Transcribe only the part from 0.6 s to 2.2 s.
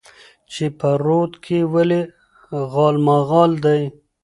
په رود کې ولې